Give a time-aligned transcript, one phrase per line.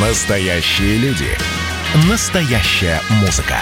[0.00, 1.26] Настоящие люди.
[2.08, 3.56] Настоящая музыка.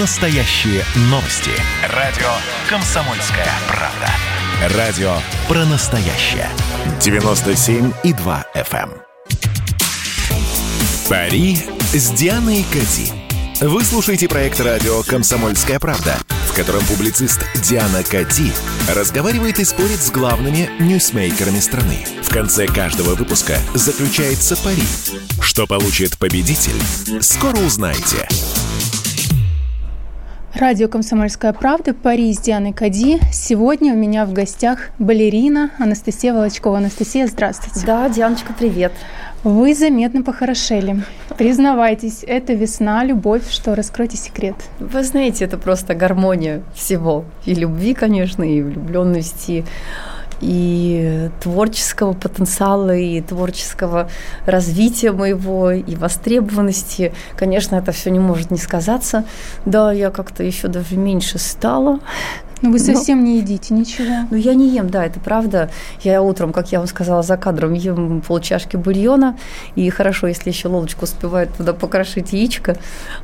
[0.00, 1.52] Настоящие новости.
[1.94, 2.26] Радио
[2.68, 4.76] «Комсомольская правда».
[4.76, 5.14] Радио
[5.46, 6.48] про настоящее.
[6.98, 8.90] 97,2 FM.
[8.90, 8.92] эм.
[11.08, 11.56] Пари
[11.92, 13.12] с Дианой Кати.
[13.60, 16.16] Вы слушаете проект радио «Комсомольская правда»,
[16.58, 18.50] котором публицист Диана Кати
[18.92, 22.04] разговаривает и спорит с главными ньюсмейкерами страны.
[22.20, 24.82] В конце каждого выпуска заключается пари.
[25.40, 26.74] Что получит победитель,
[27.22, 28.26] скоро узнаете.
[30.52, 33.20] Радио «Комсомольская правда», Пари с Дианой Кади.
[33.32, 36.78] Сегодня у меня в гостях балерина Анастасия Волочкова.
[36.78, 37.86] Анастасия, здравствуйте.
[37.86, 38.92] Да, Дианочка, привет.
[39.44, 41.02] Вы заметно похорошели.
[41.36, 44.56] Признавайтесь, это весна, любовь, что раскройте секрет.
[44.80, 47.24] Вы знаете, это просто гармония всего.
[47.44, 49.64] И любви, конечно, и влюбленности,
[50.40, 54.10] и творческого потенциала, и творческого
[54.44, 57.12] развития моего, и востребованности.
[57.36, 59.24] Конечно, это все не может не сказаться.
[59.64, 62.00] Да, я как-то еще даже меньше стала.
[62.62, 64.26] Ну, вы совсем не едите ничего.
[64.30, 65.70] Ну, я не ем, да, это правда.
[66.02, 69.36] Я утром, как я вам сказала, за кадром ем полчашки бульона,
[69.76, 72.76] и хорошо, если еще лодочку успевает туда покрошить яичко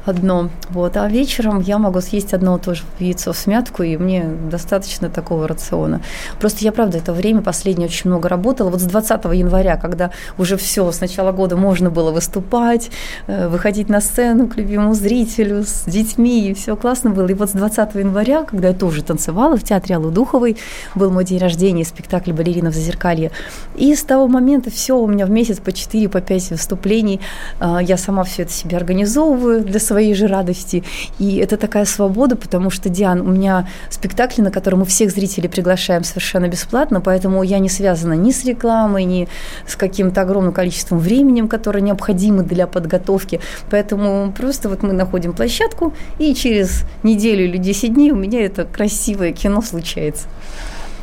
[0.05, 0.51] одно.
[0.71, 0.97] Вот.
[0.97, 6.01] А вечером я могу съесть одно тоже яйцо в смятку, и мне достаточно такого рациона.
[6.39, 8.71] Просто я, правда, это время последнее очень много работала.
[8.71, 12.91] Вот с 20 января, когда уже все, с начала года можно было выступать,
[13.27, 17.27] э, выходить на сцену к любимому зрителю с детьми, и все классно было.
[17.27, 20.57] И вот с 20 января, когда я тоже танцевала, танцевала в театре Аллы Духовой.
[20.95, 23.31] Был мой день рождения, спектакль «Балерина в Зазеркалье».
[23.75, 27.21] И с того момента все у меня в месяц по 4, по 5 выступлений.
[27.59, 30.85] А, я сама все это себе организовываю для своей же радости.
[31.19, 35.49] И это такая свобода, потому что, Диан, у меня спектакли, на которые мы всех зрителей
[35.49, 39.29] приглашаем совершенно бесплатно, поэтому я не связана ни с рекламой, ни
[39.67, 43.41] с каким-то огромным количеством времени, которое необходимо для подготовки.
[43.71, 48.65] Поэтому просто вот мы находим площадку, и через неделю или 10 дней у меня это
[48.65, 50.27] красиво красивое кино случается.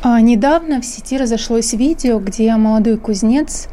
[0.02, 3.68] А, недавно в сети разошлось видео, где молодой кузнец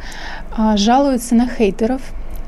[0.55, 2.01] а, жалуется на хейтеров.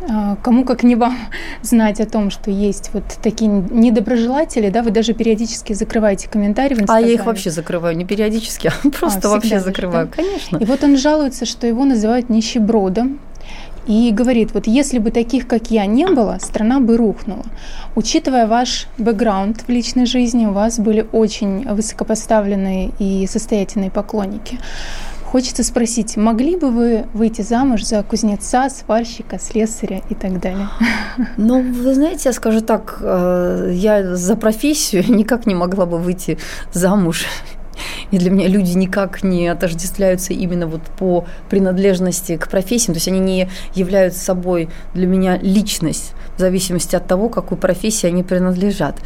[0.09, 1.17] А, кому как не вам
[1.61, 6.81] знать о том, что есть вот такие недоброжелатели, да, вы даже периодически закрываете комментарии в
[6.81, 7.05] Инстаграме.
[7.05, 10.13] А я их вообще закрываю, не периодически, а просто а, вообще закрываю, да?
[10.15, 10.57] конечно.
[10.57, 13.19] И вот он жалуется, что его называют нищебродом,
[13.87, 17.45] и говорит, вот если бы таких, как я, не было, страна бы рухнула.
[17.95, 24.59] Учитывая ваш бэкграунд в личной жизни, у вас были очень высокопоставленные и состоятельные поклонники.
[25.31, 30.67] Хочется спросить, могли бы вы выйти замуж за кузнеца, сварщика, слесаря и так далее?
[31.37, 36.37] Ну, вы знаете, я скажу так, э, я за профессию никак не могла бы выйти
[36.73, 37.25] замуж
[38.11, 43.07] и для меня люди никак не отождествляются именно вот по принадлежности к профессиям, то есть
[43.07, 48.97] они не являются собой для меня личность в зависимости от того, какой профессии они принадлежат.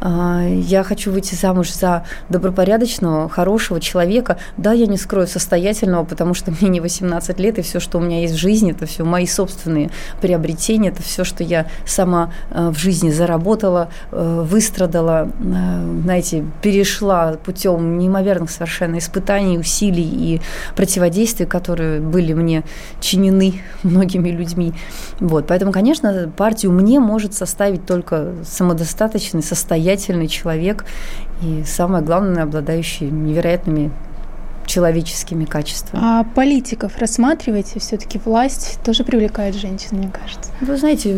[0.00, 4.38] А, я хочу выйти замуж за добропорядочного, хорошего человека.
[4.56, 8.00] Да, я не скрою состоятельного, потому что мне не 18 лет, и все, что у
[8.00, 9.90] меня есть в жизни, это все мои собственные
[10.20, 17.36] приобретения, это все, что я сама э, в жизни заработала, э, выстрадала, э, знаете, перешла
[17.44, 20.40] путем неимоверных совершенно испытаний, усилий и
[20.76, 22.64] противодействий, которые были мне
[23.00, 24.72] чинены многими людьми.
[25.18, 25.46] Вот.
[25.46, 30.84] Поэтому, конечно, партию мне может составить только самодостаточный, состоятельный человек
[31.42, 33.90] и, самое главное, обладающий невероятными
[34.70, 36.02] человеческими качествами.
[36.04, 37.80] А политиков рассматриваете?
[37.80, 40.52] Все-таки власть тоже привлекает женщин, мне кажется.
[40.60, 41.10] Вы знаете,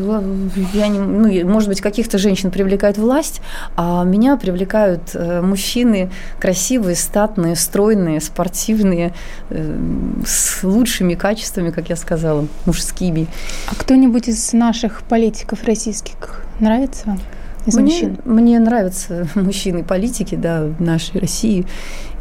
[0.73, 3.43] я не, ну, может быть, каких-то женщин привлекает власть,
[3.77, 6.11] а меня привлекают э, мужчины
[6.41, 9.13] красивые, статные, стройные, спортивные,
[9.51, 9.79] э,
[10.27, 13.27] с лучшими качествами, как я сказала, мужскими.
[13.71, 17.21] А кто-нибудь из наших политиков российских нравится вам?
[17.67, 18.19] Из мне, мужчин?
[18.25, 21.67] Мне нравятся мужчины-политики, да, в нашей России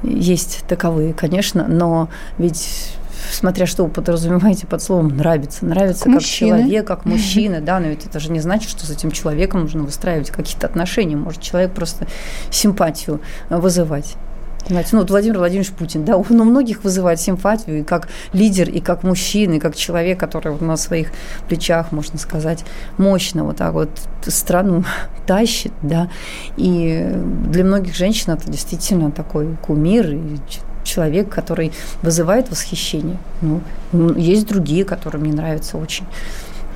[0.04, 2.96] есть таковые, конечно, но ведь
[3.32, 5.66] смотря что вы подразумеваете под словом нравится.
[5.66, 8.90] Нравится как, как человек, как мужчина, да, но ведь это же не значит, что с
[8.90, 11.16] этим человеком нужно выстраивать какие-то отношения.
[11.16, 12.08] Может человек просто
[12.50, 14.16] симпатию вызывать.
[14.66, 18.70] Понимаете, ну вот Владимир Владимирович Путин, да, он у многих вызывает симпатию и как лидер,
[18.70, 21.12] и как мужчина, и как человек, который вот на своих
[21.48, 22.64] плечах, можно сказать,
[22.98, 23.90] мощно вот так вот
[24.28, 24.84] страну
[25.28, 26.10] тащит, да,
[26.58, 27.12] и
[27.48, 30.38] для многих женщин это действительно такой кумир и
[30.84, 31.72] человек, который
[32.02, 33.18] вызывает восхищение.
[33.42, 33.62] Ну,
[34.16, 36.06] есть другие, которые мне нравятся очень.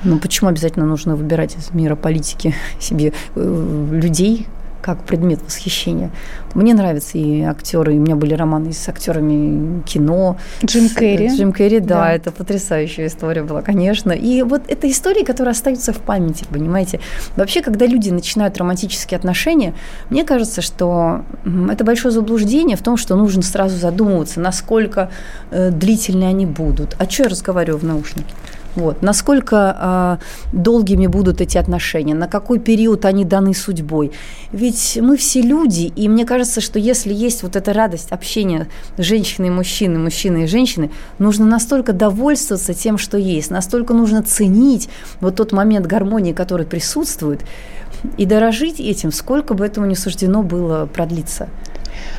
[0.04, 4.46] Ну, почему обязательно нужно выбирать из мира политики себе э, людей,
[4.86, 6.12] как предмет восхищения.
[6.54, 10.36] Мне нравятся и актеры, у меня были романы с актерами кино.
[10.64, 11.28] Джим Керри.
[11.28, 14.12] Джим Керри, да, да, это потрясающая история была, конечно.
[14.12, 17.00] И вот это истории, которые остаются в памяти, понимаете.
[17.34, 19.74] Вообще, когда люди начинают романтические отношения,
[20.08, 21.24] мне кажется, что
[21.68, 25.10] это большое заблуждение в том, что нужно сразу задумываться, насколько
[25.50, 26.94] э, длительные они будут.
[26.98, 28.34] А что я разговариваю в наушнике?
[28.76, 29.02] Вот.
[29.02, 30.18] Насколько
[30.52, 34.12] э, долгими будут эти отношения, на какой период они даны судьбой.
[34.52, 38.68] Ведь мы все люди, и мне кажется, что если есть вот эта радость общения
[38.98, 44.90] женщины и мужчины, мужчины и женщины, нужно настолько довольствоваться тем, что есть, настолько нужно ценить
[45.20, 47.40] вот тот момент гармонии, который присутствует,
[48.18, 51.48] и дорожить этим, сколько бы этому не суждено было продлиться.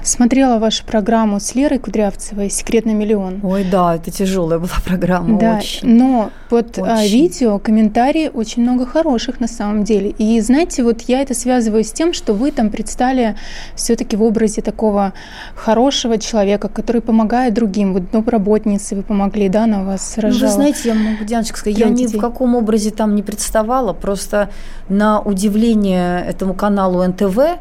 [0.07, 3.41] Смотрела вашу программу с Лерой Кудрявцевой «Секрет на миллион».
[3.43, 5.97] Ой, да, это тяжелая была программа, да, очень.
[5.97, 7.11] но под а, очень.
[7.11, 10.11] видео комментарии очень много хороших на самом деле.
[10.11, 13.35] И знаете, вот я это связываю с тем, что вы там предстали
[13.75, 15.11] все-таки в образе такого
[15.55, 17.91] хорошего человека, который помогает другим.
[17.91, 20.39] Вот домработнице вы помогли, да, на вас рожала.
[20.39, 22.13] Ну, вы знаете, я могу, Дианочка, сказать, я детей.
[22.13, 24.51] ни в каком образе там не представала, просто
[24.87, 27.59] на удивление этому каналу НТВ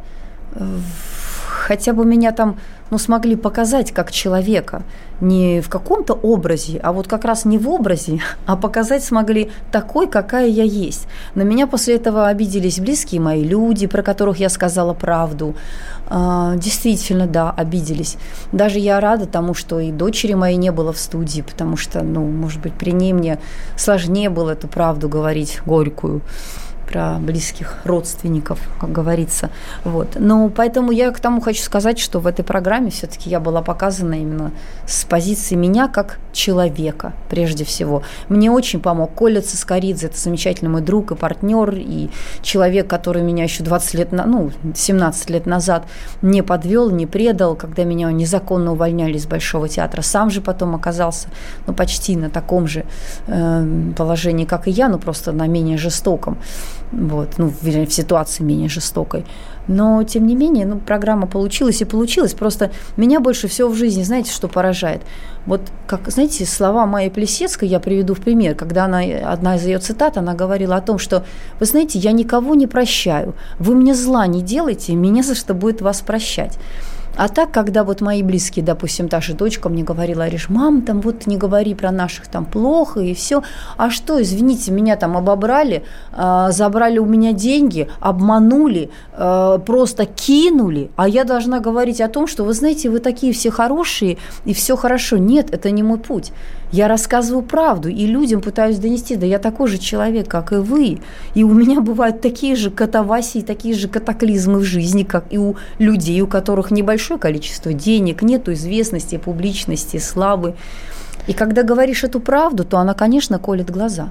[1.56, 2.56] хотя бы меня там
[2.90, 4.82] ну, смогли показать как человека,
[5.20, 10.06] не в каком-то образе, а вот как раз не в образе, а показать смогли такой,
[10.06, 11.08] какая я есть.
[11.34, 15.56] На меня после этого обиделись близкие мои люди, про которых я сказала правду.
[16.08, 18.16] А, действительно, да, обиделись.
[18.52, 22.24] Даже я рада тому, что и дочери моей не было в студии, потому что, ну,
[22.24, 23.40] может быть, при ней мне
[23.76, 26.22] сложнее было эту правду говорить горькую
[26.86, 29.50] про близких родственников, как говорится.
[29.84, 30.16] Вот.
[30.18, 34.14] Но поэтому я к тому хочу сказать, что в этой программе все-таки я была показана
[34.14, 34.52] именно
[34.86, 38.02] с позиции меня как человека, прежде всего.
[38.28, 42.10] Мне очень помог Коля Цискоридзе, это замечательный мой друг и партнер, и
[42.42, 45.86] человек, который меня еще 20 лет, ну, 17 лет назад
[46.22, 50.02] не подвел, не предал, когда меня незаконно увольняли из Большого театра.
[50.02, 51.28] Сам же потом оказался,
[51.66, 52.84] ну, почти на таком же
[53.26, 56.38] э, положении, как и я, но просто на менее жестоком
[56.92, 59.24] вот, ну, в, в ситуации менее жестокой.
[59.68, 62.34] Но, тем не менее, ну, программа получилась и получилась.
[62.34, 65.02] Просто меня больше всего в жизни, знаете, что поражает?
[65.44, 69.78] Вот, как, знаете, слова Майи Плесецкой я приведу в пример, когда она, одна из ее
[69.78, 71.24] цитат, она говорила о том, что,
[71.58, 75.80] вы знаете, я никого не прощаю, вы мне зла не делайте, меня за что будет
[75.80, 76.58] вас прощать.
[77.16, 81.00] А так, когда вот мои близкие, допустим, та же дочка мне говорила, Ариш, мам, там
[81.00, 83.42] вот не говори про наших там плохо и все.
[83.78, 85.82] А что, извините, меня там обобрали,
[86.12, 92.26] э, забрали у меня деньги, обманули, э, просто кинули, а я должна говорить о том,
[92.26, 95.16] что вы знаете, вы такие все хорошие и все хорошо.
[95.16, 96.32] Нет, это не мой путь.
[96.72, 100.98] Я рассказываю правду и людям пытаюсь донести, да я такой же человек, как и вы.
[101.34, 105.54] И у меня бывают такие же катавасии, такие же катаклизмы в жизни, как и у
[105.78, 106.72] людей, у которых
[107.06, 110.54] небольшое количество денег, нету известности, публичности, славы.
[111.28, 114.10] И когда говоришь эту правду, то она, конечно, колет глаза.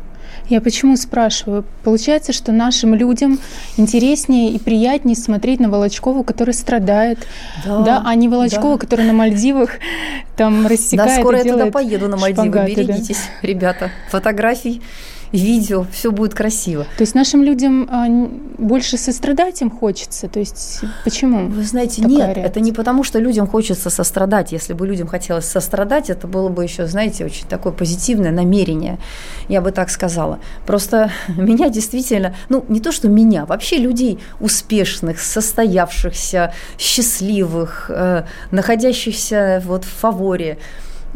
[0.50, 1.64] Я почему спрашиваю?
[1.84, 3.40] Получается, что нашим людям
[3.78, 7.20] интереснее и приятнее смотреть на Волочкову, который страдает,
[7.66, 8.80] да, да а не Волочкову, да.
[8.80, 9.72] который на Мальдивах
[10.36, 13.48] там рассекает Да, скоро я туда поеду на Мальдивы, шпагаты, берегитесь, да.
[13.48, 13.92] ребята.
[14.10, 14.82] Фотографий
[15.36, 16.86] видео, все будет красиво.
[16.98, 18.08] То есть нашим людям а,
[18.58, 20.28] больше сострадать им хочется?
[20.28, 21.48] То есть почему?
[21.48, 22.46] Вы знаете, нет, реакция?
[22.46, 24.52] это не потому, что людям хочется сострадать.
[24.52, 28.98] Если бы людям хотелось сострадать, это было бы еще, знаете, очень такое позитивное намерение,
[29.48, 30.40] я бы так сказала.
[30.66, 39.62] Просто меня действительно, ну не то, что меня, вообще людей успешных, состоявшихся, счастливых, э, находящихся
[39.66, 40.58] вот в фаворе,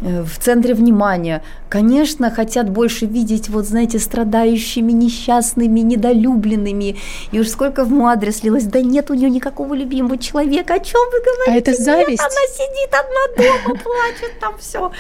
[0.01, 6.98] в центре внимания, конечно, хотят больше видеть, вот знаете, страдающими, несчастными, недолюбленными.
[7.32, 10.79] И уж сколько в мой адрес лилось, да нет у нее никакого любимого человека, о
[10.79, 11.51] чем вы говорите?
[11.51, 12.10] А это зависть?
[12.10, 14.91] Нет, она сидит одна дома, плачет, там все.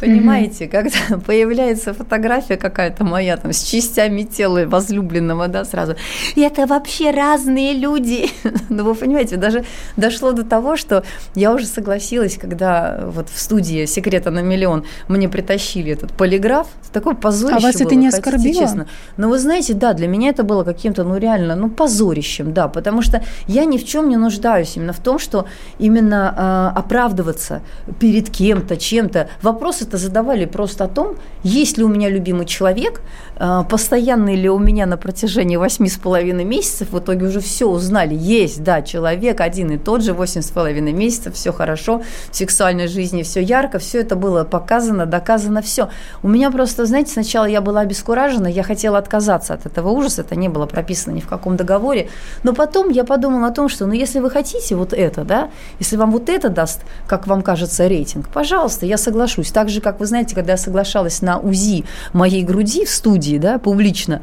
[0.00, 5.96] Понимаете, когда появляется фотография какая-то моя там с частями тела возлюбленного, да, сразу,
[6.34, 8.30] и это вообще разные люди.
[8.70, 9.64] Ну, вы понимаете, даже
[9.96, 15.28] дошло до того, что я уже согласилась, когда вот в студии «Секрета на миллион» мне
[15.28, 18.54] притащили этот полиграф, такой позорище А вас было, это не оскорбило?
[18.54, 18.86] Честно.
[19.16, 23.02] Но вы знаете, да, для меня это было каким-то, ну реально, ну позорищем, да, потому
[23.02, 25.46] что я ни в чем не нуждаюсь именно в том, что
[25.78, 27.62] именно э, оправдываться
[27.98, 29.28] перед кем-то, чем-то.
[29.42, 33.02] Вопросы это задавали просто о том, есть ли у меня любимый человек,
[33.38, 38.14] постоянный ли у меня на протяжении восьми с половиной месяцев, в итоге уже все узнали,
[38.14, 42.88] есть, да, человек один и тот же, восемь с половиной месяцев, все хорошо, в сексуальной
[42.88, 45.90] жизни все ярко, все это было было показано, доказано все.
[46.22, 50.34] У меня просто, знаете, сначала я была обескуражена, я хотела отказаться от этого ужаса, это
[50.34, 52.08] не было прописано ни в каком договоре,
[52.42, 55.96] но потом я подумала о том, что, ну, если вы хотите вот это, да, если
[55.96, 59.50] вам вот это даст, как вам кажется, рейтинг, пожалуйста, я соглашусь.
[59.50, 63.58] Так же, как вы знаете, когда я соглашалась на УЗИ моей груди в студии, да,
[63.58, 64.22] публично,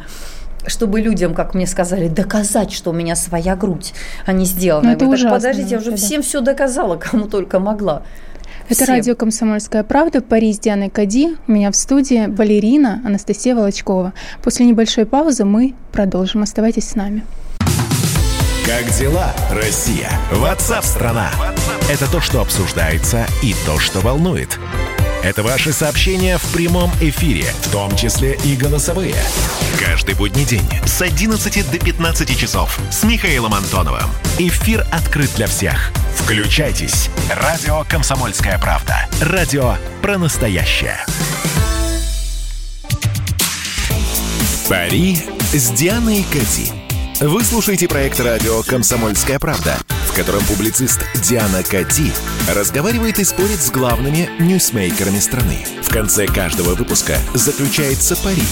[0.67, 3.93] чтобы людям, как мне сказали, доказать, что у меня своя грудь,
[4.25, 4.89] а не сделана.
[4.89, 5.97] Ну, это говорю, ужасно, подождите, я уже да.
[5.97, 8.03] всем все доказала, кому только могла.
[8.65, 8.95] Это Всем.
[8.95, 11.35] радио «Комсомольская правда», Париж, Диана Кади.
[11.47, 14.13] У меня в студии балерина Анастасия Волочкова.
[14.41, 16.43] После небольшой паузы мы продолжим.
[16.43, 17.25] Оставайтесь с нами.
[18.65, 20.09] Как дела, Россия?
[20.31, 21.29] Ватсап-страна!
[21.91, 24.57] Это то, что обсуждается и то, что волнует.
[25.23, 29.15] Это ваши сообщения в прямом эфире, в том числе и голосовые.
[29.79, 34.09] Каждый будний день с 11 до 15 часов с Михаилом Антоновым.
[34.39, 35.91] Эфир открыт для всех.
[36.15, 37.09] Включайтесь.
[37.29, 39.07] Радио «Комсомольская правда».
[39.21, 40.97] Радио про настоящее.
[44.67, 45.19] Пари
[45.53, 46.71] с Дианой Кати.
[47.19, 49.77] Вы слушаете проект радио «Комсомольская правда»,
[50.11, 52.11] в котором публицист Диана Кати
[52.49, 55.65] разговаривает и спорит с главными ньюсмейкерами страны.
[55.81, 58.43] В конце каждого выпуска заключается пари.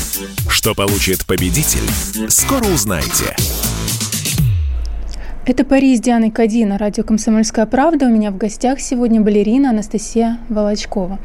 [0.48, 1.88] Что получит победитель,
[2.30, 3.36] скоро узнаете.
[5.50, 8.06] Это Пари с Дианой Кади радио «Комсомольская правда».
[8.06, 11.18] У меня в гостях сегодня балерина Анастасия Волочкова.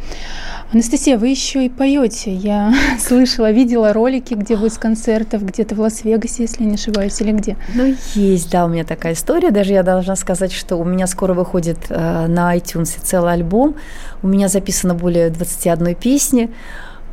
[0.73, 2.33] Анастасия, вы еще и поете.
[2.33, 7.33] Я слышала, видела ролики, где вы с концертов, где-то в Лас-Вегасе, если не ошибаюсь, или
[7.33, 7.59] где?
[7.75, 9.51] Ну, есть, да, у меня такая история.
[9.51, 13.75] Даже я должна сказать, что у меня скоро выходит э, на iTunes целый альбом.
[14.23, 16.49] У меня записано более 21 песни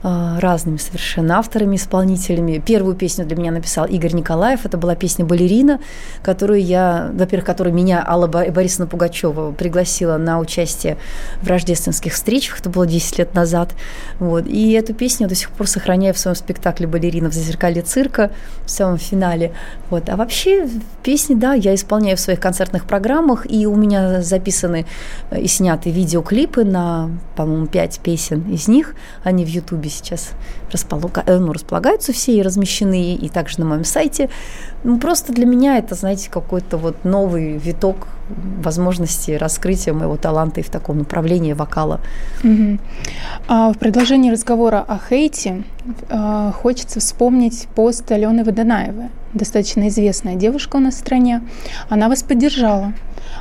[0.03, 2.57] разными совершенно авторами, исполнителями.
[2.65, 4.65] Первую песню для меня написал Игорь Николаев.
[4.65, 5.79] Это была песня «Балерина»,
[6.23, 10.97] которую я, во-первых, которую меня Алла Бо- Борисовна Пугачева пригласила на участие
[11.41, 12.59] в рождественских встречах.
[12.59, 13.75] Это было 10 лет назад.
[14.17, 14.47] Вот.
[14.47, 18.31] И эту песню я до сих пор сохраняю в своем спектакле «Балерина» в «Зазеркалье цирка»
[18.65, 19.53] в самом финале.
[19.91, 20.09] Вот.
[20.09, 20.67] А вообще
[21.03, 24.87] песни, да, я исполняю в своих концертных программах, и у меня записаны
[25.37, 28.95] и сняты видеоклипы на, по-моему, пять песен из них.
[29.23, 30.31] Они в Ютубе сейчас
[30.71, 34.29] располага- э, ну, располагаются все и размещены, и также на моем сайте.
[34.83, 38.07] Ну, просто для меня это, знаете, какой-то вот новый виток
[38.63, 41.99] возможности раскрытия моего таланта и в таком направлении вокала.
[42.43, 42.79] Мгм.
[43.47, 45.63] А в продолжении разговора о хейте
[46.09, 51.41] а, хочется вспомнить пост Алены Водонаевой, достаточно известная девушка у нас в стране.
[51.89, 52.93] Она вас поддержала.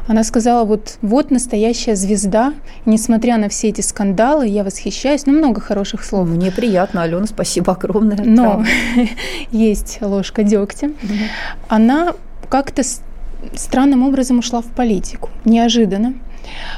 [0.06, 2.54] Она сказала, вот, вот настоящая звезда,
[2.86, 6.28] несмотря на все эти скандалы, я восхищаюсь, ну, много хороших слов.
[6.28, 8.18] Мне приятно, Алена, спасибо огромное.
[8.24, 8.64] Но
[9.50, 10.90] есть ложка дегтя.
[11.68, 12.14] Она
[12.48, 12.82] как-то
[13.54, 16.14] странным образом ушла в политику, неожиданно.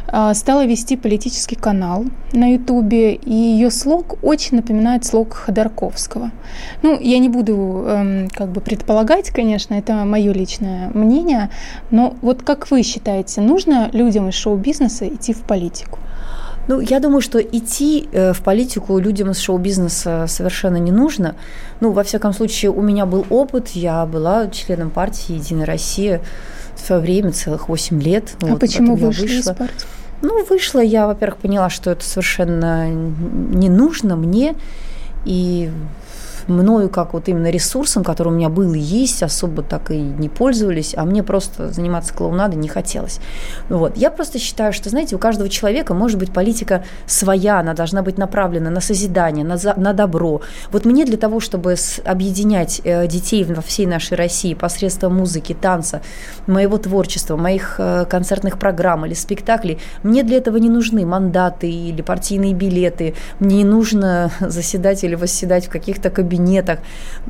[0.08, 6.30] А, Стала вести политический канал на Ютубе, и ее слог очень напоминает слог Ходорковского.
[6.82, 11.50] Ну, я не буду эм, как бы предполагать, конечно, это мое личное мнение,
[11.90, 15.98] но вот как вы считаете, нужно людям из шоу-бизнеса идти в политику?
[16.68, 21.34] Ну, я думаю, что идти э, в политику людям из шоу-бизнеса совершенно не нужно.
[21.80, 26.20] Ну, во всяком случае, у меня был опыт, я была членом партии «Единая Россия»
[26.76, 28.34] в свое время, целых 8 лет.
[28.42, 29.54] а Вот, почему вышли из вышла.
[29.54, 29.86] партии?
[30.22, 34.54] Ну, вышла я, во-первых, поняла, что это совершенно не нужно мне,
[35.24, 35.70] и
[36.48, 40.28] мною как вот именно ресурсом, который у меня был и есть, особо так и не
[40.28, 43.20] пользовались, а мне просто заниматься клоунадой не хотелось.
[43.68, 43.96] Вот.
[43.96, 48.18] Я просто считаю, что, знаете, у каждого человека может быть политика своя, она должна быть
[48.18, 50.42] направлена на созидание, на, за- на добро.
[50.70, 56.02] Вот мне для того, чтобы объединять э, детей во всей нашей России посредством музыки, танца,
[56.46, 62.02] моего творчества, моих э, концертных программ или спектаклей, мне для этого не нужны мандаты или
[62.02, 66.31] партийные билеты, мне не нужно заседать или восседать в каких-то кабинетах.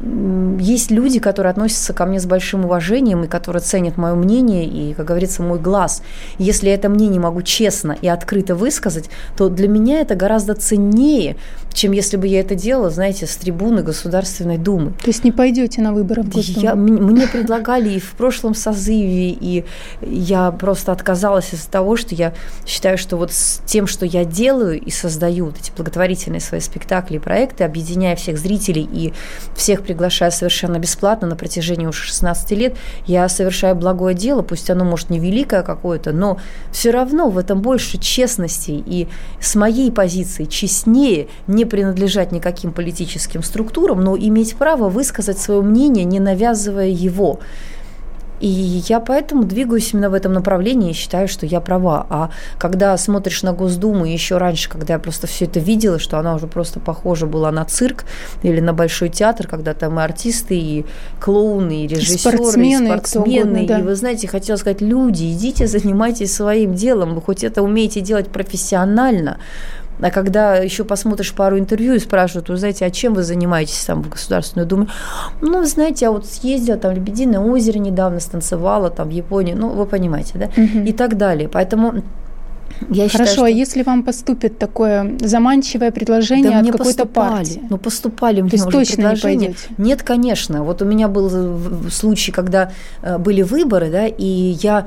[0.00, 4.64] М, Есть люди, которые относятся ко мне с большим уважением и которые ценят мое мнение
[4.64, 6.02] и, как говорится, мой глаз.
[6.38, 11.36] Если я это мнение могу честно и открыто высказать, то для меня это гораздо ценнее,
[11.72, 14.92] чем если бы я это делала, знаете, с трибуны Государственной Думы.
[15.02, 16.60] То есть не пойдете на выборы в Госдуму?
[16.60, 19.64] Я, мне предлагали и в прошлом созыве, и
[20.02, 22.34] я просто отказалась из-за того, что я
[22.66, 27.18] считаю, что вот с тем, что я делаю и создаю эти благотворительные свои спектакли и
[27.18, 29.12] проекты, объединяя всех зрителей и
[29.56, 32.76] всех приглашая совершенно бесплатно на протяжении уже 16 лет,
[33.06, 36.38] я совершаю благое дело, пусть оно может не великое какое-то, но
[36.70, 39.08] все равно в этом больше честности и
[39.40, 46.04] с моей позиции честнее не принадлежать никаким политическим структурам, но иметь право высказать свое мнение,
[46.04, 47.40] не навязывая его.
[48.42, 52.04] И я поэтому двигаюсь именно в этом направлении и считаю, что я права.
[52.10, 56.34] А когда смотришь на Госдуму, еще раньше, когда я просто все это видела, что она
[56.34, 58.04] уже просто похожа была на цирк
[58.42, 60.84] или на большой театр, когда там и артисты, и
[61.20, 63.50] клоуны, и режиссеры, спортсмены, и спортсмены.
[63.50, 63.78] угодно, да.
[63.78, 67.14] И вы знаете, хотела сказать, люди, идите, занимайтесь своим делом.
[67.14, 69.38] Вы хоть это умеете делать профессионально,
[70.02, 74.02] а когда еще посмотришь пару интервью и спрашивают, вы знаете, а чем вы занимаетесь там
[74.02, 74.88] в Государственной Думе?
[75.40, 79.54] Ну, вы знаете, я вот съездила там в Лебединое озеро недавно, станцевала там в Японии,
[79.54, 80.48] ну, вы понимаете, да?
[80.56, 80.84] Мгм.
[80.84, 81.48] И так далее.
[81.48, 82.02] Поэтому
[82.90, 83.44] я считаю, Хорошо, что...
[83.44, 87.30] а если вам поступит такое заманчивое предложение Да от мне какой-то поступали.
[87.44, 87.62] партии?
[87.70, 89.38] Ну, поступали мне То есть уже точно не предложения.
[89.46, 89.64] пойдете?
[89.78, 90.64] Нет, конечно.
[90.64, 94.86] Вот у меня был в- случай, когда э, были выборы, да, и я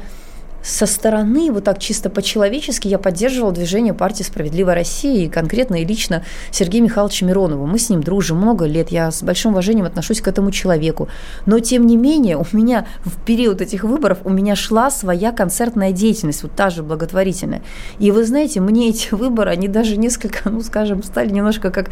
[0.66, 5.86] со стороны, вот так чисто по-человечески, я поддерживала движение партии «Справедливая Россия» и конкретно и
[5.86, 7.68] лично Сергея Михайловича Миронова.
[7.68, 11.08] Мы с ним дружим много лет, я с большим уважением отношусь к этому человеку.
[11.46, 15.92] Но, тем не менее, у меня в период этих выборов у меня шла своя концертная
[15.92, 17.62] деятельность, вот та же благотворительная.
[18.00, 21.92] И вы знаете, мне эти выборы, они даже несколько, ну, скажем, стали немножко как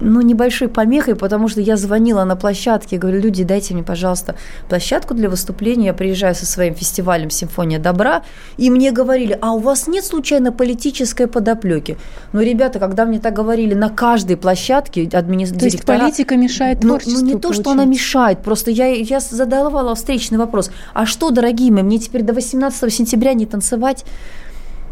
[0.00, 4.34] ну, небольшой помехой, потому что я звонила на площадке, говорю, люди, дайте мне, пожалуйста,
[4.68, 5.86] площадку для выступления.
[5.86, 8.22] Я приезжаю со своим фестивалем «Симфония добра»,
[8.56, 11.96] и мне говорили, а у вас нет случайно политической подоплеки?
[12.32, 16.90] Но, ребята, когда мне так говорили на каждой площадке, администратор То есть политика мешает ну,
[16.90, 18.04] творчеству, ну, не то, что она получается.
[18.04, 20.70] мешает, просто я, я задавала встречный вопрос.
[20.94, 24.04] А что, дорогие мои, мне теперь до 18 сентября не танцевать?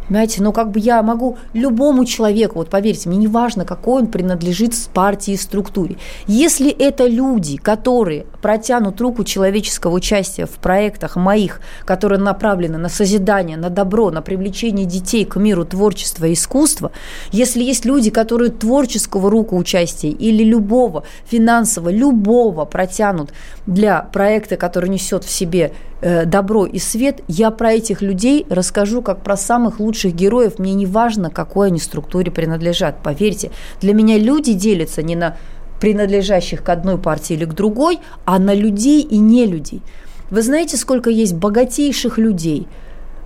[0.09, 4.07] Понимаете, ну как бы я могу любому человеку, вот поверьте, мне не важно, какой он
[4.07, 5.97] принадлежит партии и структуре.
[6.27, 13.57] Если это люди, которые протянут руку человеческого участия в проектах моих, которые направлены на созидание,
[13.57, 16.93] на добро, на привлечение детей к миру творчества и искусства,
[17.33, 23.33] если есть люди, которые творческого руку участия или любого финансового, любого протянут
[23.67, 29.03] для проекта, который несет в себе э, добро и свет, я про этих людей расскажу
[29.03, 30.59] как про самых лучших героев.
[30.59, 33.03] Мне не важно, какой они структуре принадлежат.
[33.03, 33.51] Поверьте,
[33.81, 35.37] для меня люди делятся не на
[35.81, 39.83] принадлежащих к одной партии или к другой, а на людей и не людей.
[40.31, 42.67] Вы знаете, сколько есть богатейших людей,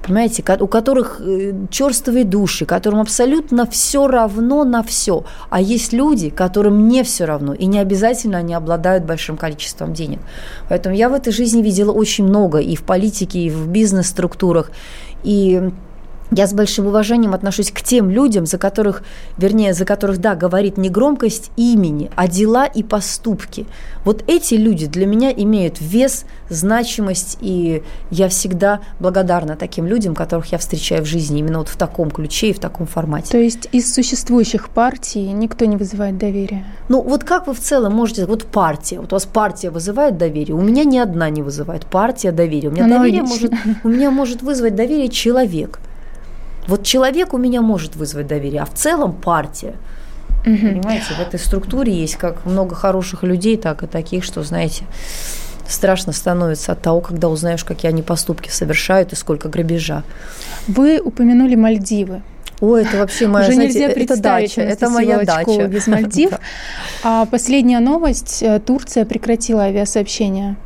[0.02, 5.24] понимаете, у которых э, черствые души, которым абсолютно все равно на все.
[5.48, 10.20] А есть люди, которым не все равно, и не обязательно они обладают большим количеством денег.
[10.68, 14.70] Поэтому я в этой жизни видела очень много и в политике, и в бизнес-структурах.
[15.22, 15.70] И
[16.30, 19.02] я с большим уважением отношусь к тем людям, за которых,
[19.36, 23.66] вернее, за которых, да, говорит не громкость имени, а дела и поступки.
[24.04, 30.52] Вот эти люди для меня имеют вес, значимость, и я всегда благодарна таким людям, которых
[30.52, 33.30] я встречаю в жизни именно вот в таком ключе и в таком формате.
[33.30, 36.64] То есть из существующих партий никто не вызывает доверия?
[36.88, 38.26] Ну, вот как вы в целом можете...
[38.26, 39.00] Вот партия.
[39.00, 40.54] Вот у вас партия вызывает доверие.
[40.54, 41.86] У меня ни одна не вызывает.
[41.86, 42.70] Партия доверие.
[42.70, 43.50] У меня, доверие Аналогично.
[43.50, 45.80] может, у меня может вызвать доверие человек.
[46.70, 49.74] Вот человек у меня может вызвать доверие, а в целом партия.
[50.44, 54.84] Понимаете, в этой структуре есть как много хороших людей, так и таких, что, знаете,
[55.66, 60.04] страшно становится от того, когда узнаешь, какие они поступки совершают и сколько грабежа.
[60.68, 62.22] Вы упомянули Мальдивы.
[62.60, 65.66] Ой, это вообще моя, Уже знаете, нельзя это представить дача, это моя дача.
[65.66, 66.30] без Мальдив.
[67.02, 67.22] Да.
[67.22, 68.42] А последняя новость.
[68.42, 70.56] э, Турция прекратила авиасообщение.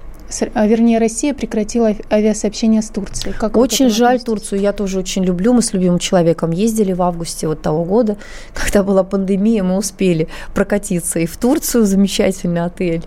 [0.54, 3.34] А, Вернее, Россия прекратила ави- авиасообщение с Турцией.
[3.34, 4.20] Как Очень жаль?
[4.20, 5.52] Турцию, я тоже очень люблю.
[5.52, 8.16] Мы с любимым человеком ездили в августе вот того года,
[8.54, 13.04] когда была пандемия, мы успели прокатиться и в Турцию, замечательный отель,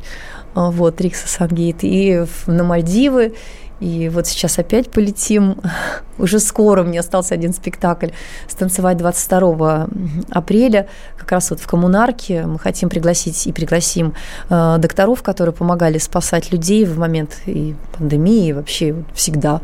[0.56, 3.34] а, вот, Рикса Сангейт, и на Мальдивы,
[3.80, 5.58] и вот сейчас опять полетим.
[6.18, 8.10] Уже скоро мне остался один спектакль
[8.48, 9.88] станцевать 22
[10.32, 12.46] апреля, как раз вот в коммунарке.
[12.48, 14.14] Мы хотим пригласить и пригласим
[14.50, 19.62] э, докторов, которые помогали спасать людей в момент и пандемии, и вообще вот всегда.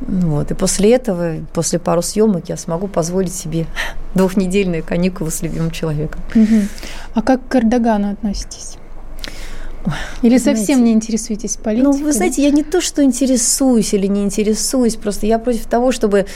[0.00, 0.50] Вот.
[0.50, 3.66] И после этого, после пару съемок, я смогу позволить себе
[4.14, 6.20] двухнедельные каникулы с любимым человеком.
[6.34, 6.68] Мгм.
[7.14, 8.79] А как к Эрдогану относитесь?
[10.22, 11.84] Или совсем знаете, не интересуетесь политикой?
[11.84, 15.92] Ну, вы знаете, я не то, что интересуюсь или не интересуюсь, просто я против того,
[15.92, 16.26] чтобы,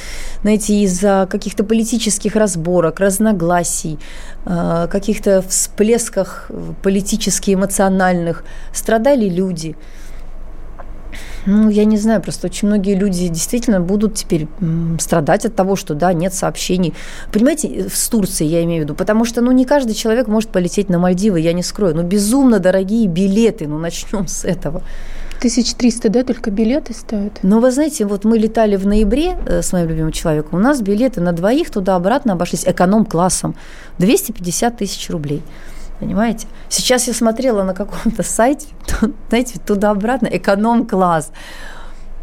[0.42, 3.98] знаете, из-за каких-то политических разборок, разногласий,
[4.46, 9.76] э, каких-то всплесках э, политически эмоциональных страдали люди.
[11.46, 14.48] Ну, я не знаю, просто очень многие люди действительно будут теперь
[14.98, 16.94] страдать от того, что, да, нет сообщений.
[17.32, 20.88] Понимаете, с Турцией я имею в виду, потому что, ну, не каждый человек может полететь
[20.88, 21.94] на Мальдивы, я не скрою.
[21.94, 24.82] Ну, безумно дорогие билеты, ну, начнем с этого.
[25.38, 27.40] 1300, да, только билеты стоят?
[27.42, 30.80] Но вы знаете, вот мы летали в ноябре э, с моим любимым человеком, у нас
[30.80, 33.54] билеты на двоих туда-обратно обошлись эконом-классом
[33.98, 35.42] 250 тысяч рублей.
[36.04, 36.46] Понимаете?
[36.68, 38.66] Сейчас я смотрела на каком-то сайте,
[39.30, 41.32] знаете, туда-обратно эконом-класс.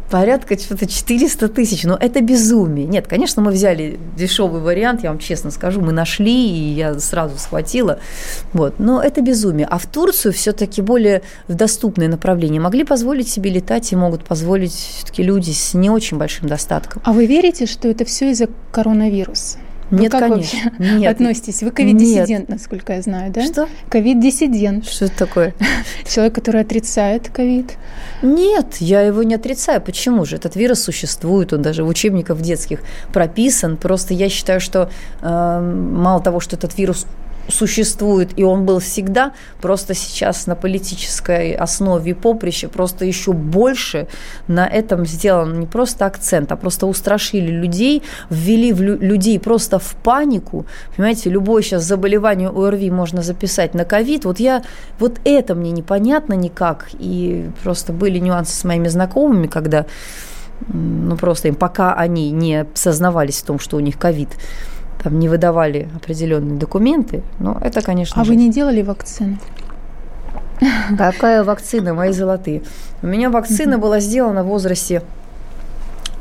[0.08, 1.82] порядка что-то 400 тысяч.
[1.82, 2.86] Но это безумие.
[2.86, 7.38] Нет, конечно, мы взяли дешевый вариант, я вам честно скажу, мы нашли, и я сразу
[7.38, 7.98] схватила.
[8.52, 8.78] Вот.
[8.78, 9.66] Но это безумие.
[9.66, 15.24] А в Турцию все-таки более доступные направления могли позволить себе летать и могут позволить все-таки
[15.24, 17.02] люди с не очень большим достатком.
[17.04, 19.58] А вы верите, что это все из-за коронавируса?
[20.00, 20.58] Нет, как конечно.
[20.78, 21.12] Вообще Нет.
[21.12, 21.62] относитесь?
[21.62, 23.44] Вы ковид-диссидент, насколько я знаю, да?
[23.44, 23.68] Что?
[23.88, 24.86] Ковид-диссидент.
[24.86, 25.54] Что это такое?
[26.08, 27.76] Человек, который отрицает ковид.
[28.22, 29.80] Нет, я его не отрицаю.
[29.80, 30.36] Почему же?
[30.36, 32.80] Этот вирус существует, он даже в учебниках детских
[33.12, 33.76] прописан.
[33.76, 37.06] Просто я считаю, что э, мало того, что этот вирус
[37.48, 44.06] существует, и он был всегда, просто сейчас на политической основе поприща просто еще больше
[44.48, 49.78] на этом сделан не просто акцент, а просто устрашили людей, ввели в лю- людей просто
[49.78, 50.66] в панику.
[50.96, 54.24] Понимаете, любое сейчас заболевание ОРВИ можно записать на ковид.
[54.24, 54.62] Вот я,
[54.98, 59.86] вот это мне непонятно никак, и просто были нюансы с моими знакомыми, когда
[60.68, 64.28] ну, просто им, пока они не сознавались в том, что у них ковид,
[65.02, 68.20] там не выдавали определенные документы, но это, конечно.
[68.20, 68.30] А же...
[68.30, 69.38] вы не делали вакцину?
[70.96, 72.62] Какая вакцина, мои золотые?
[73.02, 75.02] У меня вакцина была сделана в возрасте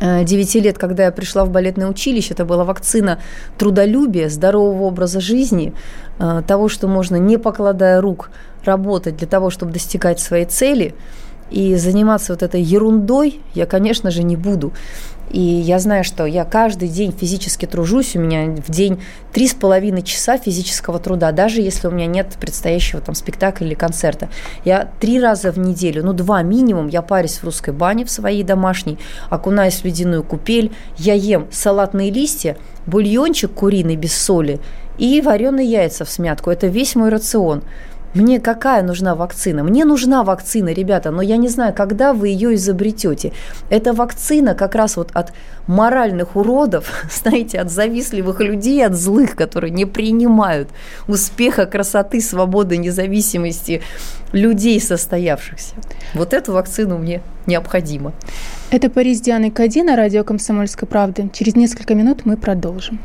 [0.02, 3.20] 9 лет, когда я пришла в балетное училище, это была вакцина
[3.58, 5.74] трудолюбия, здорового образа жизни,
[6.18, 8.32] э, того, что можно, не покладая рук,
[8.66, 10.96] работать для того, чтобы достигать своей цели.
[11.52, 14.74] И заниматься вот этой ерундой я, конечно же, не буду.
[15.30, 19.54] И я знаю, что я каждый день физически тружусь, у меня в день три с
[19.54, 24.30] половиной часа физического труда, даже если у меня нет предстоящего там спектакля или концерта.
[24.66, 28.44] Я три раза в неделю, ну два минимум, я парюсь в русской бане в своей
[28.44, 28.98] домашней,
[29.30, 34.60] окунаюсь в ледяную купель, я ем салатные листья, бульончик куриный без соли
[34.98, 36.52] и вареные яйца в смятку.
[36.52, 37.64] Это весь мой рацион.
[38.14, 39.64] Мне какая нужна вакцина?
[39.64, 43.32] Мне нужна вакцина, ребята, но я не знаю, когда вы ее изобретете.
[43.70, 45.32] Эта вакцина как раз вот от
[45.68, 50.70] моральных уродов, знаете, от завистливых людей, от злых, которые не принимают
[51.08, 53.82] успеха, красоты, свободы, независимости
[54.34, 55.76] людей состоявшихся.
[56.14, 58.14] Вот эту вакцину мне необходимо.
[58.72, 61.30] Это Париж Дианы Кади на радио «Комсомольская правда».
[61.34, 63.00] Через несколько минут мы продолжим.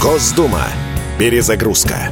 [0.00, 0.62] Госдума.
[1.18, 2.10] Перезагрузка.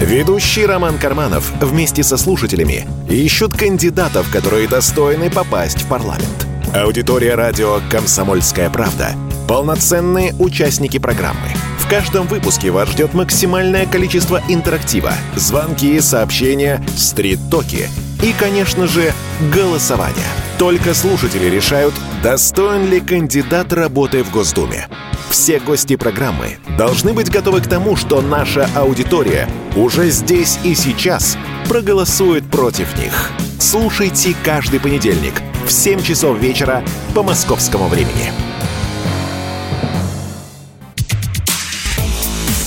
[0.00, 6.46] Ведущий Роман Карманов вместе со слушателями ищут кандидатов, которые достойны попасть в парламент.
[6.74, 9.14] Аудитория радио «Комсомольская правда»—
[9.48, 11.48] полноценные участники программы.
[11.86, 17.88] В каждом выпуске вас ждет максимальное количество интерактива, звонки, сообщения, стрит-токи
[18.24, 19.12] и, конечно же,
[19.54, 20.26] голосование.
[20.58, 21.94] Только слушатели решают,
[22.24, 24.88] достоин ли кандидат работы в Госдуме.
[25.30, 31.38] Все гости программы должны быть готовы к тому, что наша аудитория уже здесь и сейчас
[31.68, 33.30] проголосует против них.
[33.60, 36.82] Слушайте каждый понедельник в 7 часов вечера
[37.14, 38.32] по московскому времени.